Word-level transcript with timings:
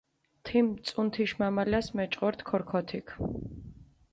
თიმ 0.47 0.69
წუნთიშ 0.87 1.31
მამალას 1.41 1.87
მეჭყორდჷ 1.97 2.43
ქორქოთიქ. 2.49 3.07